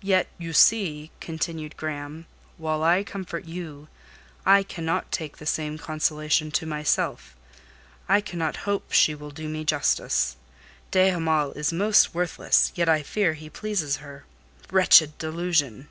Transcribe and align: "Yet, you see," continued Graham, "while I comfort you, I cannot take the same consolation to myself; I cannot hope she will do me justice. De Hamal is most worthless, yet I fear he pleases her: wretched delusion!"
"Yet, 0.00 0.26
you 0.38 0.54
see," 0.54 1.10
continued 1.20 1.76
Graham, 1.76 2.24
"while 2.56 2.82
I 2.82 3.04
comfort 3.04 3.44
you, 3.44 3.88
I 4.46 4.62
cannot 4.62 5.12
take 5.12 5.36
the 5.36 5.44
same 5.44 5.76
consolation 5.76 6.50
to 6.52 6.64
myself; 6.64 7.36
I 8.08 8.22
cannot 8.22 8.56
hope 8.64 8.90
she 8.92 9.14
will 9.14 9.30
do 9.30 9.50
me 9.50 9.66
justice. 9.66 10.36
De 10.90 11.10
Hamal 11.10 11.52
is 11.52 11.74
most 11.74 12.14
worthless, 12.14 12.72
yet 12.74 12.88
I 12.88 13.02
fear 13.02 13.34
he 13.34 13.50
pleases 13.50 13.96
her: 13.96 14.24
wretched 14.70 15.18
delusion!" 15.18 15.88